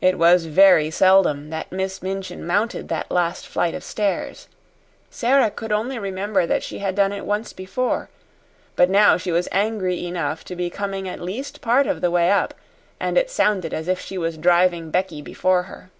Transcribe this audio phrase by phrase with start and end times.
[0.00, 4.48] It was very seldom that Miss Minchin mounted the last flight of stairs.
[5.10, 8.08] Sara could only remember that she had done it once before.
[8.74, 12.32] But now she was angry enough to be coming at least part of the way
[12.32, 12.52] up,
[12.98, 15.92] and it sounded as if she was driving Becky before her.